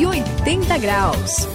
180 0.00 0.78
graus. 0.78 1.46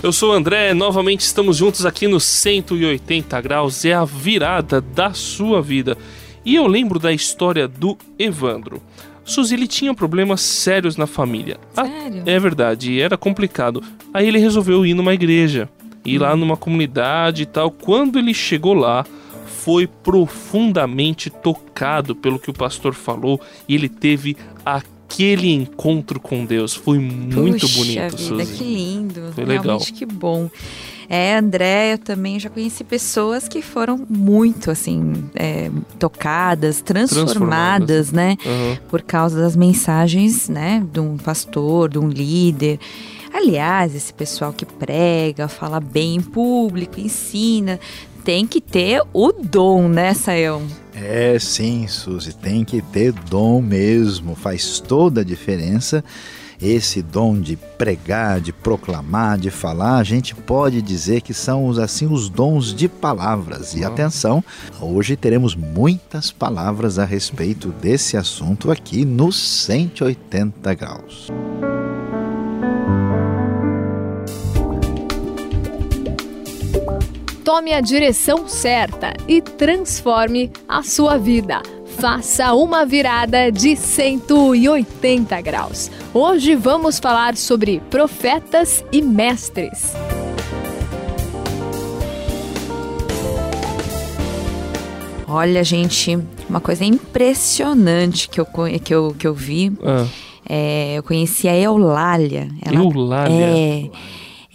Eu 0.00 0.12
sou 0.12 0.30
o 0.30 0.32
André, 0.32 0.72
novamente 0.74 1.22
estamos 1.22 1.56
juntos 1.56 1.84
aqui 1.84 2.06
no 2.06 2.20
180 2.20 3.40
graus, 3.40 3.84
é 3.84 3.94
a 3.94 4.04
virada 4.04 4.80
da 4.80 5.12
sua 5.12 5.60
vida. 5.60 5.98
E 6.44 6.54
eu 6.54 6.68
lembro 6.68 7.00
da 7.00 7.12
história 7.12 7.66
do 7.66 7.98
Evandro. 8.16 8.80
Suzy 9.24 9.56
ele 9.56 9.66
tinha 9.66 9.92
problemas 9.92 10.40
sérios 10.40 10.96
na 10.96 11.08
família. 11.08 11.58
Sério? 11.74 12.22
é 12.24 12.38
verdade, 12.38 13.00
era 13.00 13.16
complicado. 13.16 13.82
Aí 14.14 14.28
ele 14.28 14.38
resolveu 14.38 14.86
ir 14.86 14.94
numa 14.94 15.14
igreja, 15.14 15.68
ir 16.04 16.18
lá 16.18 16.36
numa 16.36 16.56
comunidade 16.56 17.42
e 17.42 17.46
tal. 17.46 17.72
Quando 17.72 18.20
ele 18.20 18.32
chegou 18.32 18.72
lá, 18.72 19.04
foi 19.66 19.88
profundamente 19.88 21.28
tocado 21.28 22.14
pelo 22.14 22.38
que 22.38 22.48
o 22.48 22.52
pastor 22.52 22.94
falou 22.94 23.40
e 23.68 23.74
ele 23.74 23.88
teve 23.88 24.36
aquele 24.64 25.52
encontro 25.52 26.20
com 26.20 26.44
Deus. 26.44 26.72
Foi 26.72 27.00
muito 27.00 27.62
Puxa 27.62 27.76
bonito, 27.76 28.16
vida, 28.16 28.44
Suzy. 28.44 28.58
que 28.58 28.62
lindo. 28.62 29.32
Foi 29.34 29.44
Realmente 29.44 29.66
legal. 29.66 29.80
que 29.80 30.06
bom. 30.06 30.48
É, 31.08 31.36
André, 31.36 31.94
eu 31.94 31.98
também 31.98 32.38
já 32.38 32.48
conheci 32.48 32.84
pessoas 32.84 33.48
que 33.48 33.60
foram 33.60 34.06
muito, 34.08 34.70
assim, 34.70 35.24
é, 35.34 35.68
tocadas, 35.98 36.80
transformadas, 36.80 38.12
né? 38.12 38.36
Aham. 38.46 38.78
Por 38.88 39.02
causa 39.02 39.40
das 39.40 39.56
mensagens, 39.56 40.48
né? 40.48 40.86
De 40.92 41.00
um 41.00 41.16
pastor, 41.16 41.90
de 41.90 41.98
um 41.98 42.08
líder. 42.08 42.78
Aliás, 43.34 43.96
esse 43.96 44.14
pessoal 44.14 44.52
que 44.52 44.64
prega, 44.64 45.48
fala 45.48 45.80
bem 45.80 46.14
em 46.14 46.20
público, 46.20 47.00
ensina, 47.00 47.80
tem 48.26 48.44
que 48.44 48.60
ter 48.60 49.00
o 49.12 49.30
dom, 49.30 49.88
né, 49.88 50.12
Sayão? 50.12 50.66
É 50.92 51.38
sim, 51.38 51.86
Suzy, 51.86 52.34
tem 52.34 52.64
que 52.64 52.82
ter 52.82 53.12
dom 53.12 53.62
mesmo, 53.62 54.34
faz 54.34 54.80
toda 54.80 55.20
a 55.20 55.24
diferença. 55.24 56.02
Esse 56.60 57.02
dom 57.02 57.38
de 57.38 57.54
pregar, 57.54 58.40
de 58.40 58.52
proclamar, 58.52 59.38
de 59.38 59.48
falar, 59.50 59.98
a 59.98 60.02
gente 60.02 60.34
pode 60.34 60.82
dizer 60.82 61.20
que 61.20 61.32
são 61.32 61.66
os 61.66 61.78
assim 61.78 62.06
os 62.12 62.28
dons 62.28 62.74
de 62.74 62.88
palavras. 62.88 63.74
E 63.74 63.84
Ah. 63.84 63.88
atenção, 63.88 64.42
hoje 64.80 65.14
teremos 65.14 65.54
muitas 65.54 66.32
palavras 66.32 66.98
a 66.98 67.04
respeito 67.04 67.68
desse 67.68 68.16
assunto 68.16 68.72
aqui 68.72 69.04
no 69.04 69.30
180 69.30 70.74
graus. 70.74 71.28
Tome 77.46 77.72
a 77.72 77.80
direção 77.80 78.48
certa 78.48 79.12
e 79.28 79.40
transforme 79.40 80.50
a 80.68 80.82
sua 80.82 81.16
vida. 81.16 81.62
Faça 81.96 82.52
uma 82.54 82.84
virada 82.84 83.52
de 83.52 83.76
180 83.76 85.40
graus. 85.42 85.88
Hoje 86.12 86.56
vamos 86.56 86.98
falar 86.98 87.36
sobre 87.36 87.78
profetas 87.88 88.84
e 88.90 89.00
mestres. 89.00 89.92
Olha, 95.28 95.62
gente, 95.62 96.18
uma 96.50 96.60
coisa 96.60 96.84
impressionante 96.84 98.28
que 98.28 98.40
eu, 98.40 98.46
que 98.82 98.92
eu, 98.92 99.14
que 99.16 99.26
eu 99.28 99.34
vi. 99.34 99.72
Ah, 99.84 100.04
É, 100.48 100.98
eu 100.98 101.02
conheci 101.04 101.46
a 101.46 101.56
Eulália. 101.56 102.48
Ela, 102.60 102.74
Eulália. 102.74 103.34
É. 103.34 103.90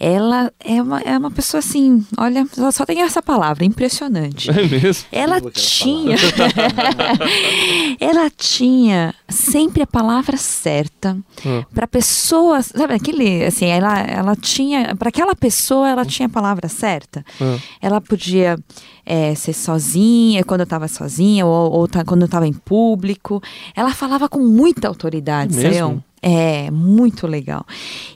Ela 0.04 0.52
é 0.58 0.82
uma, 0.82 1.00
é 1.00 1.16
uma 1.16 1.30
pessoa 1.30 1.60
assim, 1.60 2.04
olha, 2.18 2.44
só, 2.52 2.72
só 2.72 2.84
tem 2.84 3.02
essa 3.02 3.22
palavra, 3.22 3.64
impressionante. 3.64 4.50
É 4.50 4.66
mesmo? 4.66 5.06
Ela 5.12 5.40
tinha. 5.40 6.16
ela 8.00 8.28
tinha 8.30 9.14
sempre 9.28 9.80
a 9.82 9.86
palavra 9.86 10.36
certa 10.36 11.16
Hum. 11.44 11.62
para 11.74 11.86
pessoas, 11.86 12.66
sabe 12.66 12.94
aquele 12.94 13.44
assim, 13.44 13.66
ela 13.66 14.00
ela 14.00 14.36
tinha 14.36 14.94
para 14.94 15.08
aquela 15.08 15.34
pessoa 15.34 15.88
ela 15.88 16.04
tinha 16.04 16.26
a 16.26 16.30
palavra 16.30 16.68
certa. 16.68 17.24
Ah. 17.40 17.58
Ela 17.80 18.00
podia 18.00 18.58
é, 19.04 19.34
ser 19.34 19.52
sozinha 19.52 20.44
quando 20.44 20.60
eu 20.60 20.64
estava 20.64 20.88
sozinha 20.88 21.44
ou, 21.46 21.72
ou 21.72 21.88
tá- 21.88 22.04
quando 22.04 22.22
eu 22.22 22.26
estava 22.26 22.46
em 22.46 22.52
público. 22.52 23.42
Ela 23.74 23.92
falava 23.94 24.28
com 24.28 24.38
muita 24.40 24.88
autoridade, 24.88 25.54
Mesmo? 25.54 25.70
Sayão. 25.70 26.04
É, 26.24 26.70
muito 26.70 27.26
legal. 27.26 27.66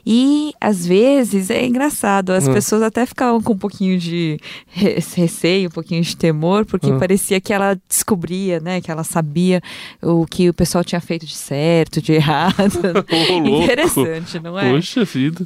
E 0.05 0.53
às 0.61 0.85
vezes 0.85 1.49
é 1.49 1.65
engraçado, 1.65 2.29
as 2.29 2.47
Hum. 2.47 2.53
pessoas 2.53 2.81
até 2.81 3.05
ficavam 3.05 3.41
com 3.41 3.51
um 3.51 3.57
pouquinho 3.57 3.99
de 3.99 4.39
re- 4.67 5.03
receio, 5.13 5.67
um 5.67 5.71
pouquinho 5.71 6.01
de 6.01 6.15
temor, 6.15 6.65
porque 6.65 6.89
Hum. 6.89 6.97
parecia 6.99 7.41
que 7.41 7.51
ela 7.51 7.77
descobria, 7.89 8.61
né, 8.61 8.79
que 8.79 8.89
ela 8.89 9.03
sabia 9.03 9.61
o 10.01 10.25
que 10.25 10.47
o 10.47 10.53
pessoal 10.53 10.85
tinha 10.85 11.01
feito 11.01 11.25
de 11.25 11.35
certo, 11.35 12.01
de 12.01 12.13
errado. 12.13 12.55
Louco. 13.11 13.63
Interessante, 13.63 14.39
não 14.39 14.57
é? 14.57 14.71
Poxa 14.71 15.03
vida. 15.03 15.45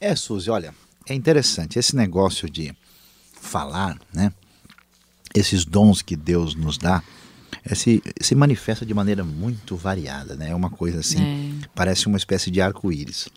É, 0.00 0.14
Suzy, 0.14 0.48
olha, 0.48 0.72
é 1.08 1.14
interessante 1.14 1.76
esse 1.76 1.96
negócio 1.96 2.48
de 2.48 2.72
falar, 3.32 3.98
né? 4.14 4.30
Esses 5.34 5.64
dons 5.64 6.02
que 6.02 6.16
Deus 6.16 6.54
nos 6.54 6.78
dá, 6.78 7.02
eh, 7.64 7.74
se, 7.74 8.02
se 8.20 8.34
manifesta 8.34 8.86
de 8.86 8.94
maneira 8.94 9.22
muito 9.24 9.76
variada, 9.76 10.34
né? 10.36 10.50
É 10.50 10.54
uma 10.54 10.70
coisa 10.70 11.00
assim, 11.00 11.22
É. 11.62 11.66
parece 11.74 12.06
uma 12.06 12.16
espécie 12.16 12.50
de 12.50 12.60
arco-íris. 12.60 13.28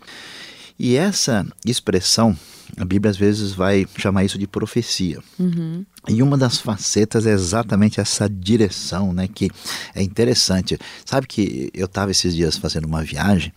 E 0.78 0.96
essa 0.96 1.46
expressão, 1.66 2.34
a 2.78 2.86
Bíblia 2.86 3.10
às 3.10 3.16
vezes 3.18 3.52
vai 3.52 3.86
chamar 3.98 4.24
isso 4.24 4.38
de 4.38 4.46
profecia. 4.46 5.18
Uhum. 5.38 5.84
E 6.08 6.22
uma 6.22 6.38
das 6.38 6.56
facetas 6.58 7.26
é 7.26 7.32
exatamente 7.32 8.00
essa 8.00 8.26
direção, 8.30 9.12
né? 9.12 9.28
Que 9.28 9.50
é 9.94 10.02
interessante. 10.02 10.78
Sabe 11.04 11.26
que 11.26 11.70
eu 11.74 11.84
estava 11.84 12.10
esses 12.10 12.34
dias 12.34 12.56
fazendo 12.56 12.86
uma 12.86 13.04
viagem 13.04 13.52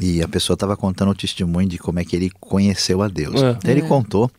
e 0.00 0.22
a 0.22 0.28
pessoa 0.28 0.54
estava 0.54 0.74
contando 0.74 1.10
o 1.10 1.14
testemunho 1.14 1.68
de 1.68 1.76
como 1.76 1.98
é 1.98 2.04
que 2.06 2.16
ele 2.16 2.30
conheceu 2.40 3.02
a 3.02 3.08
Deus. 3.08 3.42
É. 3.42 3.50
Então 3.50 3.70
ele 3.70 3.82
contou 3.82 4.30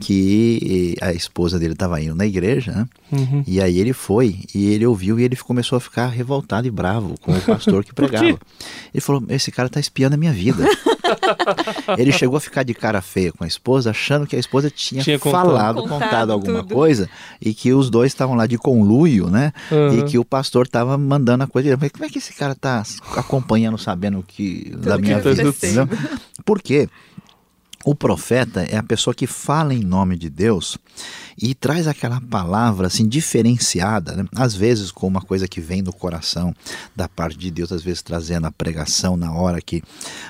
que 0.00 0.96
a 1.00 1.12
esposa 1.12 1.58
dele 1.58 1.72
estava 1.72 2.00
indo 2.00 2.14
na 2.14 2.26
igreja, 2.26 2.72
né? 2.72 2.86
Uhum. 3.10 3.42
E 3.46 3.60
aí 3.60 3.78
ele 3.78 3.92
foi 3.92 4.40
e 4.54 4.66
ele 4.72 4.86
ouviu 4.86 5.18
e 5.18 5.24
ele 5.24 5.36
começou 5.36 5.76
a 5.76 5.80
ficar 5.80 6.06
revoltado 6.08 6.66
e 6.66 6.70
bravo 6.70 7.14
com 7.20 7.32
o 7.32 7.40
pastor 7.40 7.84
que 7.84 7.92
pregava. 7.94 8.26
Ele 8.26 9.00
falou: 9.00 9.22
Esse 9.28 9.50
cara 9.50 9.68
tá 9.68 9.80
espiando 9.80 10.14
a 10.14 10.18
minha 10.18 10.32
vida. 10.32 10.64
ele 11.98 12.12
chegou 12.12 12.36
a 12.36 12.40
ficar 12.40 12.62
de 12.62 12.74
cara 12.74 13.00
feia 13.00 13.32
com 13.32 13.44
a 13.44 13.46
esposa, 13.46 13.90
achando 13.90 14.26
que 14.26 14.36
a 14.36 14.38
esposa 14.38 14.70
tinha, 14.70 15.02
Tinha 15.02 15.18
contado. 15.18 15.46
falado, 15.46 15.82
Contado 15.82 16.00
contado, 16.00 16.32
alguma 16.32 16.62
tudo. 16.62 16.74
coisa 16.74 17.08
e 17.40 17.54
que 17.54 17.72
os 17.72 17.90
dois 17.90 18.12
estavam 18.12 18.36
lá 18.36 18.46
de 18.46 18.58
conluio, 18.58 19.28
né? 19.28 19.52
Uhum. 19.70 19.98
E 19.98 20.02
que 20.04 20.18
o 20.18 20.24
pastor 20.24 20.66
estava 20.66 20.96
mandando 20.98 21.44
a 21.44 21.46
coisa. 21.46 21.76
Mas 21.80 21.90
como 21.90 22.04
é 22.04 22.08
que 22.08 22.18
esse 22.18 22.34
cara 22.34 22.54
tá 22.54 22.82
acompanhando, 23.16 23.78
sabendo 23.78 24.22
que 24.26 24.70
da 24.76 24.96
que 24.96 25.02
minha 25.02 25.20
tá 25.20 25.30
vida? 25.30 25.88
Por 26.44 26.60
quê? 26.62 26.88
O 27.88 27.94
profeta 27.94 28.64
é 28.64 28.76
a 28.76 28.82
pessoa 28.82 29.14
que 29.14 29.26
fala 29.26 29.72
em 29.72 29.82
nome 29.82 30.14
de 30.14 30.28
Deus 30.28 30.76
e 31.40 31.54
traz 31.54 31.86
aquela 31.86 32.20
palavra 32.20 32.86
assim 32.86 33.08
diferenciada, 33.08 34.14
né? 34.14 34.26
às 34.36 34.54
vezes 34.54 34.90
com 34.90 35.06
uma 35.06 35.22
coisa 35.22 35.48
que 35.48 35.58
vem 35.58 35.82
do 35.82 35.90
coração 35.90 36.54
da 36.94 37.08
parte 37.08 37.38
de 37.38 37.50
Deus, 37.50 37.72
às 37.72 37.80
vezes 37.80 38.02
trazendo 38.02 38.46
a 38.46 38.52
pregação 38.52 39.16
na 39.16 39.32
hora 39.32 39.62
que 39.62 39.82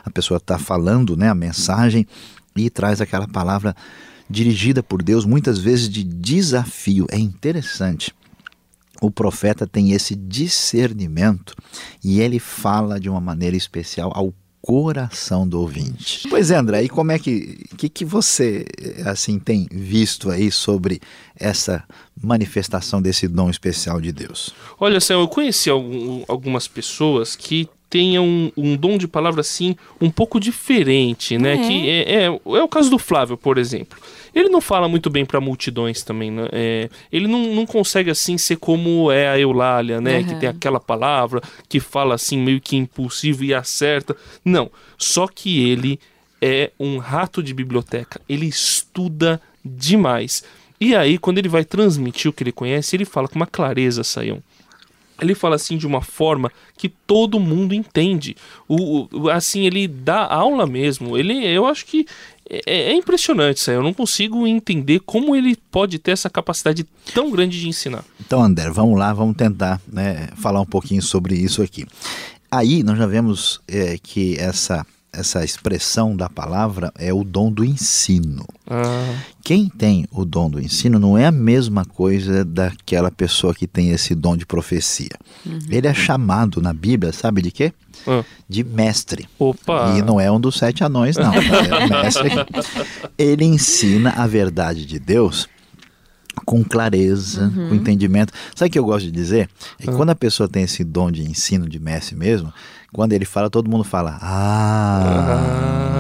a 0.05 0.11
pessoa 0.11 0.39
está 0.39 0.57
falando, 0.57 1.17
né, 1.17 1.29
a 1.29 1.35
mensagem 1.35 2.07
e 2.55 2.71
traz 2.71 3.01
aquela 3.01 3.27
palavra 3.27 3.75
dirigida 4.31 4.81
por 4.81 5.03
Deus, 5.03 5.25
muitas 5.25 5.59
vezes 5.59 5.89
de 5.89 6.05
desafio. 6.05 7.09
É 7.11 7.19
interessante. 7.19 8.15
O 9.03 9.11
profeta 9.11 9.67
tem 9.67 9.91
esse 9.91 10.15
discernimento 10.15 11.57
e 12.05 12.21
ele 12.21 12.39
fala 12.39 13.01
de 13.01 13.09
uma 13.09 13.21
maneira 13.21 13.57
especial 13.57 14.13
ao 14.15 14.33
coração 14.69 15.49
do 15.49 15.63
ouvinte. 15.63 16.29
Pois 16.29 16.51
é, 16.51 16.57
André, 16.57 16.83
e 16.83 16.89
como 16.91 17.11
é 17.11 17.19
que, 17.19 17.65
que 17.79 17.89
que 17.89 18.05
você 18.05 18.67
assim 19.07 19.39
tem 19.39 19.67
visto 19.73 20.31
aí 20.31 20.51
sobre 20.53 21.01
essa 21.35 21.83
manifestação 22.23 23.01
desse 23.01 23.27
dom 23.27 23.49
especial 23.49 23.99
de 23.99 24.13
Deus? 24.13 24.55
Olha, 24.79 25.01
Sam, 25.01 25.21
eu 25.21 25.29
conheci 25.29 25.71
algum- 25.71 26.23
algumas 26.29 26.69
pessoas 26.69 27.35
que 27.35 27.67
tenham 27.89 28.27
um, 28.27 28.53
um 28.59 28.77
dom 28.77 28.99
de 28.99 29.09
palavra 29.09 29.41
assim 29.41 29.75
um 29.99 30.11
pouco 30.11 30.39
diferente, 30.39 31.39
né? 31.39 31.55
É. 31.55 31.67
Que 31.67 31.89
é, 31.89 32.13
é, 32.15 32.25
é 32.27 32.63
o 32.63 32.69
caso 32.69 32.91
do 32.91 32.99
Flávio, 32.99 33.39
por 33.39 33.57
exemplo. 33.57 33.99
Ele 34.35 34.49
não 34.49 34.61
fala 34.61 34.89
muito 34.89 35.09
bem 35.11 35.25
para 35.25 35.41
multidões 35.41 36.03
também, 36.03 36.31
né? 36.31 36.49
É, 36.53 36.89
ele 37.13 37.27
não, 37.27 37.55
não 37.55 37.67
consegue 37.67 38.11
assim 38.11 38.37
ser 38.39 38.57
como 38.57 39.11
é 39.11 39.29
a 39.29 39.39
Eulália, 39.39 40.01
né? 40.01 40.23
Que 40.23 40.31
Aham. 40.31 40.39
tem 40.41 40.49
aquela 40.49 40.81
palavra 40.81 41.43
que 41.69 41.81
fala 41.81 42.15
assim 42.15 42.39
meio 42.39 42.61
que 42.61 42.77
impulsivo 42.77 43.45
e 43.45 43.55
acerta. 43.55 44.17
Não, 44.45 44.71
só 44.97 45.27
que 45.27 45.69
ele 45.69 45.99
é 46.41 46.71
um 46.79 46.99
rato 46.99 47.43
de 47.43 47.53
biblioteca. 47.53 48.21
Ele 48.29 48.47
estuda 48.47 49.41
demais. 49.65 50.45
E 50.81 50.95
aí, 50.95 51.19
quando 51.19 51.39
ele 51.39 51.49
vai 51.49 51.65
transmitir 51.65 52.31
o 52.31 52.33
que 52.33 52.43
ele 52.45 52.53
conhece, 52.53 52.95
ele 52.95 53.05
fala 53.05 53.27
com 53.27 53.35
uma 53.37 53.47
clareza, 53.47 54.05
Saião. 54.05 54.41
Ele 55.21 55.35
fala 55.35 55.57
assim 55.57 55.77
de 55.77 55.85
uma 55.85 56.01
forma 56.01 56.53
que 56.77 56.89
todo 56.89 57.41
mundo 57.41 57.75
entende. 57.75 58.37
O, 58.69 59.09
o- 59.13 59.29
assim, 59.29 59.67
ele 59.67 59.89
dá 59.89 60.25
aula 60.25 60.65
mesmo. 60.65 61.19
Ele, 61.19 61.45
eu 61.45 61.67
acho 61.67 61.85
que 61.87 62.07
é, 62.49 62.91
é 62.91 62.95
impressionante 62.95 63.59
isso 63.59 63.71
aí. 63.71 63.77
Eu 63.77 63.83
não 63.83 63.93
consigo 63.93 64.47
entender 64.47 65.01
como 65.01 65.37
ele 65.37 65.57
pode 65.71 65.99
ter 65.99 66.13
essa 66.13 66.31
capacidade 66.31 66.87
tão 67.15 67.31
grande 67.31 67.61
de 67.61 67.69
ensinar. 67.69 68.05
Então, 68.21 68.43
André, 68.43 68.71
vamos 68.71 68.99
lá, 68.99 69.13
vamos 69.13 69.37
tentar 69.37 69.81
né, 69.87 70.29
falar 70.37 70.61
um 70.61 70.67
pouquinho 70.67 71.03
sobre 71.03 71.35
isso 71.35 71.63
aqui. 71.63 71.87
Aí 72.51 72.83
nós 72.83 72.97
já 72.97 73.07
vemos 73.07 73.61
é, 73.69 73.99
que 74.03 74.37
essa 74.39 74.87
essa 75.13 75.45
expressão 75.45 76.17
da 76.17 76.29
palavra 76.29 76.93
é 76.97 77.13
o 77.13 77.25
dom 77.25 77.51
do 77.51 77.65
ensino. 77.65 78.45
Ah. 78.67 79.15
Quem 79.43 79.69
tem 79.69 80.07
o 80.13 80.25
dom 80.25 80.51
do 80.51 80.61
ensino 80.61 80.99
não 80.99 81.17
é 81.17 81.27
a 81.27 81.33
mesma 81.33 81.85
coisa 81.85 82.45
daquela 82.45 83.11
pessoa 83.11 83.55
que 83.55 83.67
tem 83.67 83.91
esse 83.91 84.15
dom 84.15 84.37
de 84.37 84.45
profecia. 84.45 85.17
Uhum. 85.45 85.59
Ele 85.71 85.87
é 85.87 85.95
chamado 85.95 86.61
na 86.61 86.73
Bíblia, 86.73 87.13
sabe 87.13 87.43
de 87.43 87.51
quê? 87.51 87.73
Ah. 88.07 88.23
De 88.49 88.63
mestre. 88.63 89.27
Opa! 89.39 89.97
E 89.97 90.03
não 90.03 90.21
é 90.21 90.31
um 90.31 90.41
dos 90.41 90.57
sete 90.57 90.85
anões, 90.85 91.17
não. 91.17 91.33
é. 91.35 91.41
Ele 93.17 93.45
ensina 93.45 94.11
a 94.11 94.27
verdade 94.27 94.85
de 94.85 94.99
Deus 94.99 95.49
com 96.45 96.63
clareza, 96.63 97.45
uhum. 97.45 97.69
com 97.71 97.75
entendimento. 97.75 98.33
Sabe 98.55 98.69
o 98.69 98.73
que 98.73 98.79
eu 98.79 98.85
gosto 98.85 99.07
de 99.07 99.11
dizer? 99.11 99.49
É 99.79 99.85
que 99.85 99.91
uhum. 99.91 99.97
quando 99.97 100.11
a 100.11 100.15
pessoa 100.15 100.49
tem 100.49 100.63
esse 100.63 100.85
dom 100.85 101.11
de 101.11 101.23
ensino, 101.23 101.69
de 101.69 101.79
mestre 101.79 102.15
mesmo, 102.15 102.53
quando 102.93 103.13
ele 103.13 103.25
fala, 103.25 103.51
todo 103.51 103.71
mundo 103.71 103.85
fala, 103.85 104.19
ah, 104.23 105.41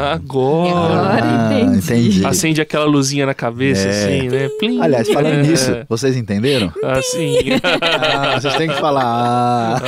ah 0.00 0.12
agora, 0.14 0.70
agora 0.70 1.24
ah, 1.24 1.60
entendi. 1.60 1.78
entendi. 1.78 2.26
Acende 2.26 2.60
aquela 2.60 2.84
luzinha 2.86 3.26
na 3.26 3.34
cabeça, 3.34 3.88
é. 3.88 3.90
assim, 3.90 4.28
né? 4.28 4.48
Plim. 4.58 4.80
Aliás, 4.80 5.08
falando 5.08 5.40
é. 5.40 5.42
nisso, 5.42 5.70
vocês 5.88 6.16
entenderam? 6.16 6.72
Assim. 6.82 7.38
Ah, 7.80 8.40
vocês 8.40 8.54
têm 8.56 8.68
que 8.68 8.74
falar. 8.74 9.04
Ah. 9.04 9.80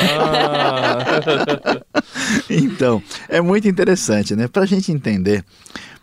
ah. 1.17 1.83
então, 2.51 3.03
é 3.29 3.41
muito 3.41 3.69
interessante, 3.69 4.35
né? 4.37 4.49
Para 4.49 4.63
a 4.63 4.67
gente 4.67 4.93
entender 4.93 5.45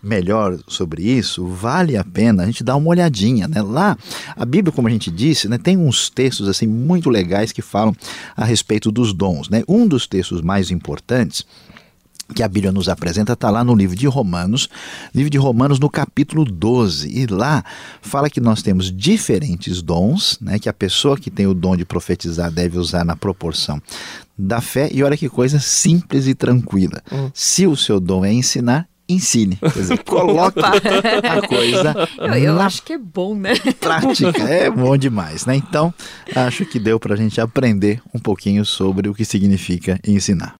melhor 0.07 0.57
sobre 0.67 1.03
isso, 1.03 1.45
vale 1.45 1.97
a 1.97 2.03
pena 2.03 2.43
a 2.43 2.45
gente 2.45 2.63
dar 2.63 2.75
uma 2.75 2.89
olhadinha, 2.89 3.47
né? 3.47 3.61
Lá, 3.61 3.97
a 4.35 4.45
Bíblia, 4.45 4.71
como 4.71 4.87
a 4.87 4.91
gente 4.91 5.11
disse, 5.11 5.47
né, 5.47 5.57
tem 5.57 5.77
uns 5.77 6.09
textos 6.09 6.47
assim 6.47 6.65
muito 6.65 7.09
legais 7.09 7.51
que 7.51 7.61
falam 7.61 7.95
a 8.35 8.45
respeito 8.45 8.91
dos 8.91 9.13
dons, 9.13 9.49
né? 9.49 9.63
Um 9.67 9.87
dos 9.87 10.07
textos 10.07 10.41
mais 10.41 10.71
importantes 10.71 11.45
que 12.33 12.43
a 12.43 12.47
Bíblia 12.47 12.71
nos 12.71 12.89
apresenta 12.89 13.33
está 13.33 13.49
lá 13.49 13.63
no 13.63 13.73
livro 13.73 13.95
de 13.95 14.05
Romanos, 14.07 14.69
livro 15.13 15.29
de 15.29 15.37
Romanos 15.37 15.79
no 15.79 15.89
capítulo 15.89 16.43
12, 16.43 17.07
e 17.09 17.25
lá 17.25 17.63
fala 18.01 18.29
que 18.29 18.41
nós 18.41 18.61
temos 18.61 18.91
diferentes 18.91 19.81
dons, 19.81 20.37
né, 20.41 20.59
que 20.59 20.67
a 20.67 20.73
pessoa 20.73 21.17
que 21.17 21.31
tem 21.31 21.47
o 21.47 21.53
dom 21.53 21.75
de 21.75 21.85
profetizar 21.85 22.51
deve 22.51 22.77
usar 22.77 23.05
na 23.05 23.15
proporção 23.15 23.81
da 24.37 24.61
fé, 24.61 24.89
e 24.91 25.01
olha 25.03 25.17
que 25.17 25.29
coisa 25.29 25.59
simples 25.59 26.27
e 26.27 26.35
tranquila. 26.35 27.01
Hum. 27.11 27.31
Se 27.33 27.65
o 27.65 27.75
seu 27.75 27.99
dom 27.99 28.25
é 28.25 28.31
ensinar, 28.31 28.87
ensine. 29.07 29.55
Quer 29.61 29.69
dizer, 29.69 30.03
coloque 30.03 30.59
a 30.59 31.47
coisa. 31.47 32.09
Eu, 32.17 32.33
eu 32.35 32.59
acho 32.59 32.83
que 32.83 32.93
é 32.93 32.97
bom, 32.97 33.35
né? 33.35 33.53
Prática, 33.79 34.43
é 34.43 34.69
bom 34.69 34.97
demais, 34.97 35.45
né? 35.45 35.55
Então, 35.55 35.93
acho 36.35 36.65
que 36.65 36.79
deu 36.79 36.99
para 36.99 37.13
a 37.13 37.17
gente 37.17 37.39
aprender 37.39 38.01
um 38.13 38.19
pouquinho 38.19 38.65
sobre 38.65 39.09
o 39.09 39.13
que 39.13 39.25
significa 39.25 39.99
ensinar. 40.05 40.55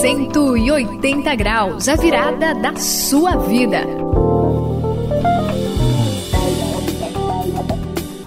Cento 0.00 0.56
e 0.56 0.70
oitenta 0.70 1.34
graus, 1.34 1.88
a 1.88 1.96
virada 1.96 2.54
da 2.54 2.76
sua 2.76 3.36
vida. 3.36 3.84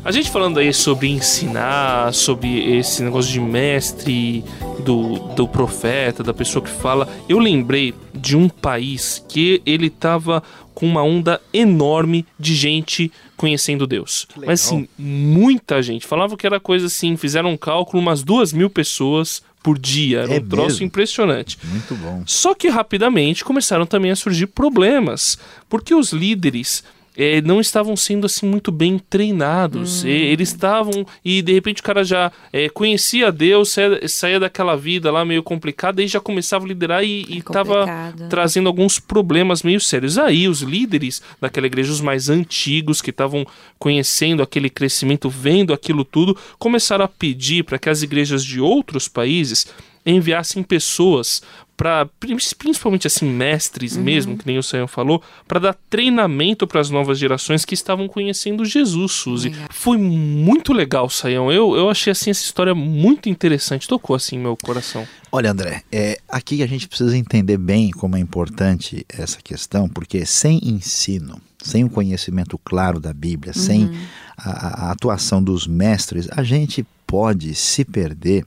A 0.03 0.11
gente 0.11 0.31
falando 0.31 0.59
aí 0.59 0.73
sobre 0.73 1.09
ensinar, 1.09 2.11
sobre 2.13 2.75
esse 2.77 3.03
negócio 3.03 3.31
de 3.31 3.39
mestre, 3.39 4.43
do, 4.83 5.19
do 5.35 5.47
profeta, 5.47 6.23
da 6.23 6.33
pessoa 6.33 6.63
que 6.63 6.69
fala, 6.69 7.07
eu 7.29 7.39
lembrei 7.39 7.93
de 8.13 8.35
um 8.35 8.49
país 8.49 9.23
que 9.27 9.61
ele 9.65 9.89
tava 9.89 10.43
com 10.73 10.85
uma 10.85 11.03
onda 11.03 11.39
enorme 11.53 12.25
de 12.39 12.55
gente 12.55 13.11
conhecendo 13.37 13.87
Deus. 13.87 14.27
Mas 14.35 14.65
assim, 14.65 14.87
muita 14.97 15.81
gente. 15.81 16.05
Falava 16.05 16.35
que 16.35 16.45
era 16.45 16.59
coisa 16.59 16.87
assim, 16.87 17.15
fizeram 17.17 17.51
um 17.51 17.57
cálculo, 17.57 18.01
umas 18.01 18.23
duas 18.23 18.51
mil 18.53 18.69
pessoas 18.69 19.43
por 19.63 19.77
dia. 19.77 20.21
Era 20.21 20.35
é 20.35 20.39
um 20.39 20.47
troço 20.47 20.69
mesmo? 20.69 20.85
impressionante. 20.87 21.57
Muito 21.63 21.95
bom. 21.95 22.23
Só 22.25 22.53
que 22.53 22.67
rapidamente 22.69 23.43
começaram 23.43 23.85
também 23.85 24.11
a 24.11 24.15
surgir 24.15 24.47
problemas, 24.47 25.37
porque 25.69 25.93
os 25.93 26.11
líderes 26.11 26.83
é, 27.21 27.41
não 27.41 27.61
estavam 27.61 27.95
sendo 27.95 28.25
assim 28.25 28.47
muito 28.47 28.71
bem 28.71 28.97
treinados. 28.97 30.03
Hum. 30.03 30.07
E, 30.07 30.11
eles 30.11 30.49
estavam 30.49 31.05
e 31.23 31.41
de 31.41 31.53
repente 31.53 31.81
o 31.81 31.83
cara 31.83 32.03
já 32.03 32.31
é, 32.51 32.67
conhecia 32.69 33.31
Deus, 33.31 33.69
saía, 33.69 34.07
saía, 34.07 34.39
daquela 34.39 34.75
vida 34.75 35.11
lá 35.11 35.23
meio 35.23 35.43
complicada 35.43 36.01
e 36.01 36.07
já 36.07 36.19
começava 36.19 36.65
a 36.65 36.67
liderar 36.67 37.03
e 37.03 37.37
estava 37.37 37.85
é 37.87 38.27
trazendo 38.27 38.67
alguns 38.67 38.99
problemas 38.99 39.61
meio 39.61 39.79
sérios. 39.79 40.17
Aí 40.17 40.47
os 40.47 40.61
líderes 40.61 41.21
daquela 41.39 41.67
igreja, 41.67 41.91
os 41.91 42.01
mais 42.01 42.29
antigos 42.29 43.01
que 43.01 43.11
estavam 43.11 43.45
conhecendo 43.77 44.41
aquele 44.41 44.69
crescimento, 44.69 45.29
vendo 45.29 45.73
aquilo 45.73 46.03
tudo, 46.03 46.35
começaram 46.57 47.05
a 47.05 47.07
pedir 47.07 47.63
para 47.63 47.77
que 47.77 47.89
as 47.89 48.01
igrejas 48.01 48.43
de 48.43 48.59
outros 48.59 49.07
países 49.07 49.67
enviassem 50.05 50.63
pessoas 50.63 51.43
para 51.81 52.07
principalmente 52.19 53.07
assim 53.07 53.25
mestres 53.25 53.95
uhum. 53.95 54.03
mesmo, 54.03 54.37
que 54.37 54.45
nem 54.45 54.55
o 54.55 54.61
Sayão 54.61 54.87
falou, 54.87 55.19
para 55.47 55.59
dar 55.59 55.75
treinamento 55.89 56.67
para 56.67 56.79
as 56.79 56.91
novas 56.91 57.17
gerações 57.17 57.65
que 57.65 57.73
estavam 57.73 58.07
conhecendo 58.07 58.63
Jesus, 58.63 59.13
Suzy. 59.13 59.49
Legal. 59.49 59.67
Foi 59.71 59.97
muito 59.97 60.73
legal, 60.73 61.09
Sayão. 61.09 61.51
Eu, 61.51 61.75
eu 61.75 61.89
achei 61.89 62.11
assim 62.11 62.29
essa 62.29 62.43
história 62.43 62.75
muito 62.75 63.29
interessante, 63.29 63.87
tocou 63.87 64.15
assim 64.15 64.37
meu 64.37 64.55
coração. 64.55 65.07
Olha, 65.31 65.49
André, 65.49 65.81
é, 65.91 66.19
aqui 66.29 66.61
a 66.61 66.67
gente 66.67 66.87
precisa 66.87 67.17
entender 67.17 67.57
bem 67.57 67.89
como 67.89 68.15
é 68.15 68.19
importante 68.19 69.03
essa 69.09 69.39
questão, 69.43 69.89
porque 69.89 70.23
sem 70.23 70.59
ensino, 70.63 71.41
sem 71.63 71.83
o 71.83 71.89
conhecimento 71.89 72.59
claro 72.63 72.99
da 72.99 73.11
Bíblia, 73.11 73.53
uhum. 73.55 73.59
sem 73.59 73.91
a, 74.37 74.85
a 74.85 74.91
atuação 74.91 75.41
dos 75.41 75.65
mestres, 75.65 76.27
a 76.29 76.43
gente 76.43 76.85
pode 77.07 77.55
se 77.55 77.83
perder 77.83 78.45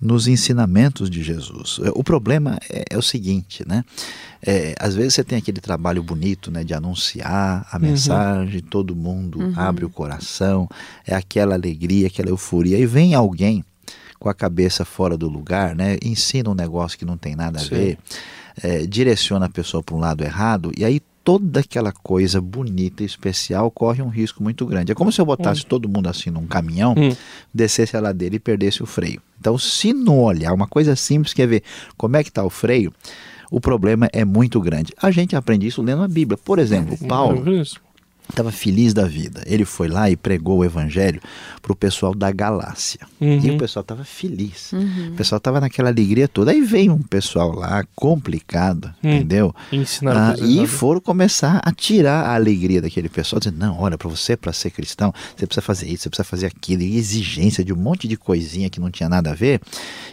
nos 0.00 0.26
ensinamentos 0.26 1.10
de 1.10 1.22
Jesus. 1.22 1.78
É, 1.84 1.90
o 1.94 2.02
problema 2.02 2.58
é, 2.70 2.84
é 2.90 2.98
o 2.98 3.02
seguinte, 3.02 3.62
né? 3.66 3.84
É, 4.44 4.74
às 4.80 4.94
vezes 4.94 5.14
você 5.14 5.22
tem 5.22 5.36
aquele 5.36 5.60
trabalho 5.60 6.02
bonito, 6.02 6.50
né, 6.50 6.64
de 6.64 6.72
anunciar 6.72 7.66
a 7.70 7.76
uhum. 7.76 7.82
mensagem, 7.82 8.60
todo 8.60 8.96
mundo 8.96 9.38
uhum. 9.38 9.52
abre 9.54 9.84
o 9.84 9.90
coração, 9.90 10.66
é 11.06 11.14
aquela 11.14 11.54
alegria, 11.54 12.06
aquela 12.06 12.30
euforia, 12.30 12.78
e 12.78 12.86
vem 12.86 13.14
alguém 13.14 13.62
com 14.18 14.30
a 14.30 14.34
cabeça 14.34 14.84
fora 14.84 15.16
do 15.16 15.28
lugar, 15.28 15.76
né, 15.76 15.98
ensina 16.02 16.48
um 16.48 16.54
negócio 16.54 16.98
que 16.98 17.04
não 17.04 17.18
tem 17.18 17.36
nada 17.36 17.58
a 17.58 17.62
Sim. 17.62 17.68
ver, 17.68 17.98
é, 18.62 18.86
direciona 18.86 19.44
a 19.44 19.50
pessoa 19.50 19.82
para 19.82 19.94
um 19.94 19.98
lado 19.98 20.24
errado, 20.24 20.72
e 20.74 20.86
aí 20.86 21.02
toda 21.24 21.60
aquela 21.60 21.92
coisa 21.92 22.40
bonita 22.40 23.02
e 23.02 23.06
especial 23.06 23.70
corre 23.70 24.02
um 24.02 24.08
risco 24.08 24.42
muito 24.42 24.64
grande. 24.66 24.92
É 24.92 24.94
como 24.94 25.12
se 25.12 25.20
eu 25.20 25.26
botasse 25.26 25.62
hum. 25.62 25.66
todo 25.68 25.88
mundo 25.88 26.08
assim 26.08 26.30
num 26.30 26.46
caminhão, 26.46 26.94
hum. 26.96 27.14
descesse 27.52 27.96
a 27.96 28.00
ladeira 28.00 28.36
e 28.36 28.38
perdesse 28.38 28.82
o 28.82 28.86
freio. 28.86 29.20
Então, 29.38 29.56
se 29.58 29.92
não 29.92 30.20
olhar, 30.20 30.52
uma 30.52 30.66
coisa 30.66 30.94
simples 30.96 31.32
que 31.32 31.42
é 31.42 31.46
ver 31.46 31.62
como 31.96 32.16
é 32.16 32.22
que 32.22 32.28
está 32.28 32.44
o 32.44 32.50
freio, 32.50 32.92
o 33.50 33.60
problema 33.60 34.08
é 34.12 34.24
muito 34.24 34.60
grande. 34.60 34.92
A 35.00 35.10
gente 35.10 35.34
aprende 35.34 35.66
isso 35.66 35.82
lendo 35.82 36.02
a 36.02 36.08
Bíblia. 36.08 36.38
Por 36.38 36.58
exemplo, 36.58 36.96
Paulo 37.08 37.42
estava 38.30 38.50
feliz 38.50 38.94
da 38.94 39.06
vida. 39.06 39.42
Ele 39.46 39.64
foi 39.64 39.88
lá 39.88 40.10
e 40.10 40.16
pregou 40.16 40.58
o 40.58 40.64
evangelho 40.64 41.20
para 41.60 41.72
o 41.72 41.76
pessoal 41.76 42.14
da 42.14 42.30
Galácia. 42.32 43.00
Uhum. 43.20 43.40
E 43.40 43.50
o 43.50 43.58
pessoal 43.58 43.82
estava 43.82 44.04
feliz. 44.04 44.72
Uhum. 44.72 45.10
O 45.12 45.16
pessoal 45.16 45.38
estava 45.38 45.60
naquela 45.60 45.88
alegria 45.90 46.26
toda. 46.26 46.50
Aí 46.50 46.60
veio 46.60 46.92
um 46.92 47.02
pessoal 47.02 47.52
lá 47.52 47.84
complicado, 47.94 48.92
uhum. 49.02 49.16
entendeu? 49.16 49.54
Ah, 50.06 50.34
e 50.40 50.66
foram 50.66 51.00
começar 51.00 51.60
a 51.64 51.72
tirar 51.72 52.26
a 52.26 52.34
alegria 52.34 52.80
daquele 52.80 53.08
pessoal, 53.08 53.38
dizendo: 53.38 53.58
não, 53.58 53.78
olha, 53.78 53.98
para 53.98 54.08
você, 54.08 54.36
para 54.36 54.52
ser 54.52 54.70
cristão, 54.70 55.12
você 55.36 55.46
precisa 55.46 55.62
fazer 55.62 55.86
isso, 55.86 56.04
você 56.04 56.10
precisa 56.10 56.24
fazer 56.24 56.46
aquilo. 56.46 56.82
E 56.82 56.96
exigência 56.96 57.64
de 57.64 57.72
um 57.72 57.76
monte 57.76 58.08
de 58.08 58.16
coisinha 58.16 58.70
que 58.70 58.80
não 58.80 58.90
tinha 58.90 59.08
nada 59.08 59.30
a 59.30 59.34
ver. 59.34 59.60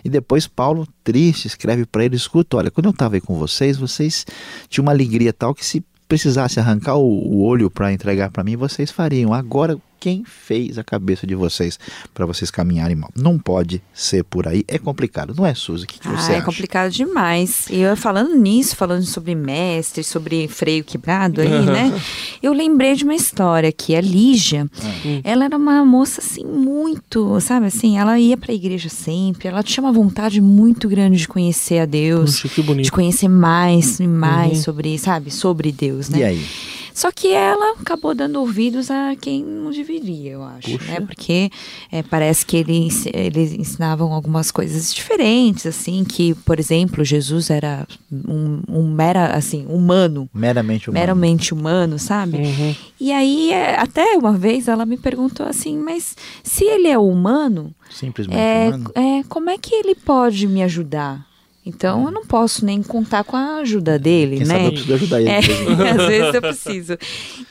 E 0.04 0.10
depois 0.10 0.48
Paulo, 0.48 0.88
triste, 1.04 1.48
escreve 1.48 1.86
para 1.86 2.04
ele: 2.04 2.16
escuta, 2.16 2.58
olha, 2.58 2.72
quando 2.72 2.86
eu 2.88 2.92
estava 2.92 3.16
aí 3.16 3.22
com 3.22 3.38
vocês, 3.38 3.78
vocês 3.78 4.26
tinham 4.70 4.86
uma 4.86 4.92
alegria 4.92 5.32
tal 5.32 5.54
que 5.54 5.66
se 5.66 5.84
precisasse 6.08 6.60
arrancar 6.60 6.96
o, 6.96 7.08
o 7.08 7.44
olho 7.44 7.70
para 7.70 7.92
entregar 7.92 8.32
para 8.32 8.44
mim, 8.44 8.56
vocês 8.56 8.92
fariam. 8.92 9.34
Agora 9.34 9.78
quem 10.00 10.24
fez 10.26 10.78
a 10.78 10.84
cabeça 10.84 11.26
de 11.26 11.36
vocês 11.36 11.80
para 12.14 12.26
vocês 12.26 12.52
caminharem 12.52 12.96
mal. 12.96 13.12
Não 13.16 13.38
pode 13.38 13.82
ser 13.94 14.24
por 14.24 14.48
aí. 14.48 14.64
É 14.68 14.78
complicado, 14.78 15.34
não 15.36 15.46
é, 15.46 15.54
Suzy? 15.54 15.86
O 15.86 15.88
que, 15.88 16.00
que 16.00 16.08
ah, 16.08 16.12
você 16.12 16.34
é 16.34 16.36
acha? 16.38 16.46
complicado 16.46 16.92
demais. 16.92 17.68
E 17.70 17.80
eu 17.80 17.96
falando 17.98 18.36
nisso, 18.36 18.76
falando 18.76 19.04
sobre 19.04 19.36
mestre, 19.36 20.04
sobre 20.04 20.48
freio 20.48 20.84
quebrado 20.84 21.42
aí, 21.42 21.66
né? 21.66 22.00
Eu 22.42 22.54
lembrei 22.54 22.96
de 22.96 23.04
uma 23.04 23.16
história 23.16 23.72
que 23.72 23.96
a 23.96 24.02
Lígia, 24.02 24.70
uhum. 24.84 25.22
ela 25.24 25.46
era 25.46 25.58
uma 25.58 25.84
moça 25.86 26.22
assim 26.22 26.46
muito, 26.46 27.40
sabe 27.42 27.68
assim, 27.68 27.98
ela 27.98 28.20
ia 28.20 28.38
para 28.38 28.52
a 28.52 28.56
igreja 28.56 28.90
sempre, 28.90 29.48
ela 29.48 29.64
tinha 29.64 29.84
uma 29.84 29.92
vontade 29.92 30.42
muito 30.42 30.88
grande 30.88 31.18
de 31.18 31.28
conhecer 31.28 31.80
a 31.80 31.86
Deus, 31.86 32.42
Puxa, 32.42 32.50
que 32.50 32.62
bonito. 32.62 32.86
de 32.86 32.92
conhecer 32.92 33.28
mais 33.28 34.00
e 34.00 34.08
mais 34.08 34.58
uhum. 34.58 34.64
sobre, 34.64 34.98
sabe, 34.98 35.32
sobre 35.32 35.72
Deus, 35.72 36.10
né? 36.10 36.20
E 36.20 36.24
aí? 36.24 36.46
Só 36.98 37.12
que 37.12 37.28
ela 37.32 37.74
acabou 37.80 38.16
dando 38.16 38.40
ouvidos 38.40 38.90
a 38.90 39.16
quem 39.22 39.44
não 39.44 39.70
deveria, 39.70 40.32
eu 40.32 40.44
acho, 40.44 40.72
Puxa. 40.72 40.94
né? 40.94 41.00
Porque 41.02 41.52
é, 41.92 42.02
parece 42.02 42.44
que 42.44 42.58
eles, 42.58 43.06
eles 43.14 43.54
ensinavam 43.54 44.12
algumas 44.12 44.50
coisas 44.50 44.92
diferentes, 44.92 45.68
assim, 45.68 46.04
que, 46.04 46.34
por 46.34 46.60
exemplo, 46.60 47.06
Jesus 47.06 47.52
era 47.52 47.88
um, 48.12 48.64
um 48.68 48.92
mera, 48.92 49.28
assim, 49.28 49.64
humano, 49.70 50.28
Meramente 50.34 50.90
humano. 50.90 51.00
meramente 51.00 51.54
humano, 51.54 52.00
sabe? 52.00 52.38
Uhum. 52.38 52.76
E 53.00 53.12
aí, 53.12 53.52
é, 53.52 53.80
até 53.80 54.18
uma 54.18 54.34
vez 54.34 54.68
ela 54.68 54.84
me 54.84 54.98
perguntou 54.98 55.46
assim, 55.46 55.78
mas 55.78 56.16
se 56.44 56.66
ele 56.66 56.88
é 56.88 56.98
humano, 56.98 57.76
Simplesmente 57.92 58.40
é, 58.40 58.70
humano. 58.70 58.92
é, 58.96 59.24
como 59.30 59.52
é 59.52 59.58
que 59.60 59.76
ele 59.76 59.94
pode 59.94 60.48
me 60.48 60.64
ajudar? 60.64 61.24
Então 61.68 62.06
eu 62.06 62.12
não 62.12 62.26
posso 62.26 62.64
nem 62.66 62.82
contar 62.82 63.26
com 63.26 63.36
a 63.36 63.58
ajuda 63.58 64.00
dele, 64.00 64.38
Quem 64.38 64.48
né? 64.48 64.54
sabe 64.54 64.66
eu 64.66 64.72
preciso 64.72 64.94
ajudar 64.94 65.20
ele. 65.22 65.30
É, 65.30 65.40
às 65.92 66.08
vezes 66.08 66.34
eu 66.34 66.42
preciso. 66.42 66.98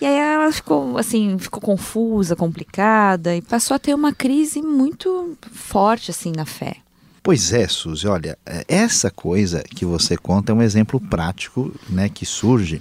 E 0.01 0.07
aí 0.07 0.17
ela 0.17 0.51
ficou 0.51 0.97
assim, 0.97 1.37
ficou 1.39 1.61
confusa, 1.61 2.35
complicada 2.35 3.37
e 3.37 3.43
passou 3.43 3.75
a 3.75 3.79
ter 3.79 3.95
uma 3.95 4.15
crise 4.15 4.63
muito 4.63 5.37
forte 5.53 6.11
assim 6.11 6.33
na 6.35 6.47
fé. 6.47 6.77
Pois 7.23 7.53
é, 7.53 7.69
Suzy, 7.69 8.07
olha, 8.07 8.39
é, 8.47 8.65
essa 8.69 9.11
coisa 9.11 9.63
que 9.63 9.85
você 9.85 10.17
conta 10.17 10.53
é 10.53 10.55
um 10.55 10.63
exemplo 10.63 10.99
prático 10.99 11.75
né, 11.89 12.09
que 12.09 12.25
surge 12.25 12.81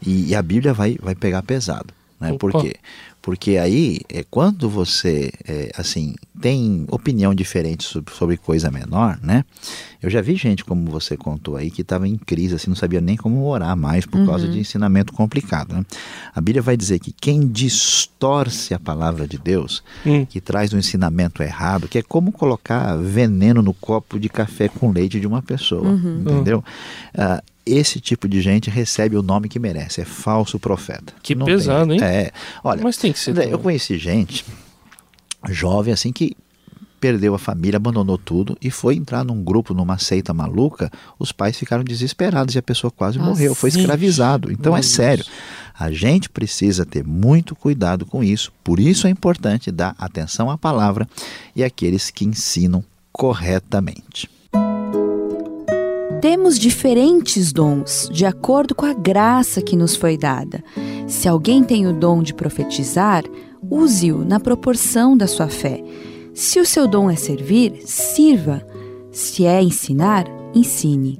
e, 0.00 0.30
e 0.30 0.34
a 0.34 0.40
Bíblia 0.40 0.72
vai, 0.72 0.96
vai 1.02 1.14
pegar 1.14 1.42
pesado. 1.42 1.92
Né? 2.18 2.32
Por 2.38 2.50
Opa. 2.50 2.62
quê? 2.62 2.76
Porque 3.22 3.56
aí, 3.56 4.00
é, 4.08 4.24
quando 4.28 4.68
você 4.68 5.30
é, 5.46 5.70
assim 5.76 6.14
tem 6.40 6.84
opinião 6.90 7.32
diferente 7.32 7.84
sobre, 7.84 8.12
sobre 8.12 8.36
coisa 8.36 8.68
menor, 8.68 9.16
né? 9.22 9.44
Eu 10.02 10.10
já 10.10 10.20
vi 10.20 10.34
gente, 10.34 10.64
como 10.64 10.90
você 10.90 11.16
contou 11.16 11.56
aí, 11.56 11.70
que 11.70 11.82
estava 11.82 12.08
em 12.08 12.16
crise, 12.16 12.56
assim, 12.56 12.68
não 12.68 12.74
sabia 12.74 13.00
nem 13.00 13.16
como 13.16 13.46
orar 13.46 13.76
mais 13.76 14.04
por 14.04 14.26
causa 14.26 14.48
de 14.48 14.58
ensinamento 14.58 15.12
complicado. 15.12 15.72
Né? 15.72 15.84
A 16.34 16.40
Bíblia 16.40 16.60
vai 16.60 16.76
dizer 16.76 16.98
que 16.98 17.12
quem 17.12 17.46
distorce 17.46 18.74
a 18.74 18.80
palavra 18.80 19.28
de 19.28 19.38
Deus, 19.38 19.84
Hum. 20.04 20.26
que 20.26 20.40
traz 20.40 20.72
um 20.72 20.78
ensinamento 20.78 21.40
errado, 21.40 21.86
que 21.86 21.98
é 21.98 22.02
como 22.02 22.32
colocar 22.32 22.96
veneno 22.96 23.62
no 23.62 23.72
copo 23.72 24.18
de 24.18 24.28
café 24.28 24.66
com 24.66 24.90
leite 24.90 25.20
de 25.20 25.26
uma 25.28 25.40
pessoa, 25.40 25.92
entendeu? 25.92 26.64
Ah, 27.16 27.40
esse 27.64 28.00
tipo 28.00 28.28
de 28.28 28.40
gente 28.40 28.68
recebe 28.70 29.16
o 29.16 29.22
nome 29.22 29.48
que 29.48 29.58
merece, 29.58 30.00
é 30.00 30.04
falso 30.04 30.58
profeta. 30.58 31.12
Que 31.22 31.34
Não 31.34 31.46
tem 31.46 31.54
pesado, 31.56 31.90
jeito. 31.90 32.04
hein? 32.04 32.10
É, 32.10 32.32
olha, 32.64 32.82
Mas 32.82 32.96
tem 32.96 33.12
que 33.12 33.18
ser. 33.18 33.34
Também. 33.34 33.50
eu 33.50 33.58
conheci 33.58 33.96
gente 33.98 34.44
jovem 35.48 35.92
assim 35.92 36.12
que 36.12 36.36
perdeu 37.00 37.34
a 37.34 37.38
família, 37.38 37.78
abandonou 37.78 38.16
tudo 38.16 38.56
e 38.62 38.70
foi 38.70 38.94
entrar 38.94 39.24
num 39.24 39.42
grupo, 39.42 39.74
numa 39.74 39.98
seita 39.98 40.32
maluca. 40.32 40.88
Os 41.18 41.32
pais 41.32 41.56
ficaram 41.56 41.82
desesperados 41.82 42.54
e 42.54 42.58
a 42.58 42.62
pessoa 42.62 42.92
quase 42.92 43.18
Nossa, 43.18 43.30
morreu, 43.30 43.56
foi 43.56 43.70
escravizado. 43.70 44.52
Então 44.52 44.72
é 44.72 44.76
Meu 44.76 44.82
sério. 44.84 45.24
Deus. 45.24 45.36
A 45.76 45.90
gente 45.90 46.30
precisa 46.30 46.86
ter 46.86 47.02
muito 47.04 47.56
cuidado 47.56 48.06
com 48.06 48.22
isso. 48.22 48.52
Por 48.62 48.78
isso 48.78 49.08
é 49.08 49.10
importante 49.10 49.72
dar 49.72 49.96
atenção 49.98 50.48
à 50.48 50.56
palavra 50.56 51.08
e 51.56 51.64
àqueles 51.64 52.08
que 52.08 52.24
ensinam 52.24 52.84
corretamente. 53.10 54.30
Temos 56.22 56.56
diferentes 56.56 57.52
dons, 57.52 58.08
de 58.12 58.24
acordo 58.24 58.76
com 58.76 58.86
a 58.86 58.92
graça 58.92 59.60
que 59.60 59.74
nos 59.74 59.96
foi 59.96 60.16
dada. 60.16 60.62
Se 61.08 61.28
alguém 61.28 61.64
tem 61.64 61.84
o 61.88 61.92
dom 61.92 62.22
de 62.22 62.32
profetizar, 62.32 63.24
use-o 63.68 64.24
na 64.24 64.38
proporção 64.38 65.16
da 65.16 65.26
sua 65.26 65.48
fé. 65.48 65.82
Se 66.32 66.60
o 66.60 66.64
seu 66.64 66.86
dom 66.86 67.10
é 67.10 67.16
servir, 67.16 67.82
sirva. 67.84 68.64
Se 69.10 69.44
é 69.44 69.60
ensinar, 69.60 70.24
ensine. 70.54 71.18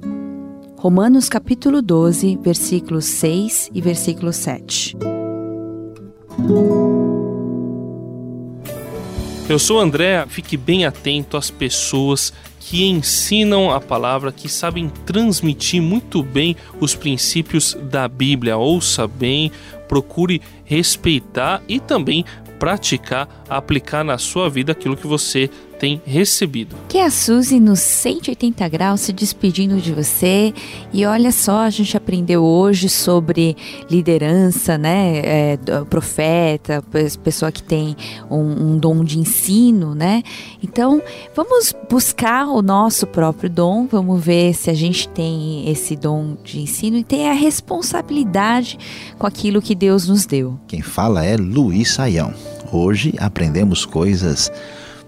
Romanos 0.77 1.27
capítulo 1.27 1.81
12, 1.81 2.39
versículos 2.41 3.03
6 3.03 3.71
e 3.73 3.81
versículo 3.81 4.31
7. 4.31 4.95
Eu 9.53 9.59
sou 9.59 9.77
o 9.77 9.79
André, 9.79 10.25
fique 10.27 10.57
bem 10.57 10.83
atento 10.83 11.37
às 11.37 11.51
pessoas 11.51 12.33
que 12.59 12.85
ensinam 12.85 13.69
a 13.69 13.79
palavra, 13.79 14.31
que 14.31 14.49
sabem 14.49 14.89
transmitir 15.05 15.79
muito 15.79 16.23
bem 16.23 16.55
os 16.79 16.95
princípios 16.95 17.77
da 17.79 18.07
Bíblia. 18.07 18.57
Ouça 18.57 19.07
bem, 19.07 19.51
procure 19.87 20.41
respeitar 20.65 21.61
e 21.67 21.79
também 21.79 22.25
praticar, 22.57 23.29
aplicar 23.47 24.03
na 24.03 24.17
sua 24.17 24.49
vida 24.49 24.71
aquilo 24.71 24.97
que 24.97 25.05
você 25.05 25.51
tem 25.83 26.01
recebido. 26.05 26.77
Que 26.87 26.97
é 26.99 27.05
a 27.05 27.11
Suzy 27.11 27.59
nos 27.59 27.81
180 27.81 28.69
graus 28.69 29.01
se 29.01 29.11
despedindo 29.11 29.81
de 29.81 29.91
você. 29.91 30.53
E 30.93 31.05
olha 31.05 31.29
só, 31.29 31.57
a 31.63 31.69
gente 31.69 31.97
aprendeu 31.97 32.41
hoje 32.41 32.87
sobre 32.87 33.57
liderança, 33.91 34.77
né? 34.77 35.17
É, 35.25 35.57
profeta, 35.89 36.81
pe- 36.89 37.17
pessoa 37.21 37.51
que 37.51 37.61
tem 37.61 37.97
um, 38.31 38.71
um 38.71 38.77
dom 38.77 39.03
de 39.03 39.19
ensino, 39.19 39.93
né? 39.93 40.23
Então, 40.63 41.01
vamos 41.35 41.75
buscar 41.89 42.47
o 42.47 42.61
nosso 42.61 43.05
próprio 43.05 43.49
dom, 43.49 43.85
vamos 43.85 44.23
ver 44.23 44.53
se 44.53 44.69
a 44.69 44.73
gente 44.73 45.09
tem 45.09 45.69
esse 45.69 45.97
dom 45.97 46.37
de 46.45 46.61
ensino 46.61 46.95
e 46.95 47.03
tem 47.03 47.29
a 47.29 47.33
responsabilidade 47.33 48.79
com 49.19 49.27
aquilo 49.27 49.61
que 49.61 49.75
Deus 49.75 50.07
nos 50.07 50.25
deu. 50.25 50.57
Quem 50.65 50.81
fala 50.81 51.25
é 51.25 51.35
Luiz 51.35 51.91
Saião. 51.91 52.33
Hoje 52.71 53.13
aprendemos 53.19 53.85
coisas 53.85 54.49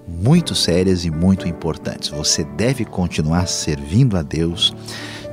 muito 0.07 0.53
sérias 0.53 1.05
e 1.05 1.11
muito 1.11 1.47
importantes. 1.47 2.09
Você 2.09 2.43
deve 2.43 2.85
continuar 2.85 3.47
servindo 3.47 4.17
a 4.17 4.21
Deus 4.21 4.73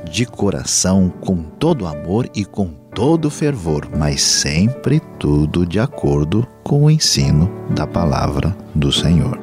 de 0.09 0.25
coração, 0.25 1.11
com 1.21 1.37
todo 1.43 1.87
amor 1.87 2.29
e 2.35 2.45
com 2.45 2.67
todo 2.93 3.29
fervor, 3.29 3.87
mas 3.97 4.21
sempre 4.21 5.01
tudo 5.19 5.65
de 5.65 5.79
acordo 5.79 6.47
com 6.63 6.85
o 6.85 6.91
ensino 6.91 7.49
da 7.69 7.87
palavra 7.87 8.55
do 8.75 8.91
Senhor. 8.91 9.42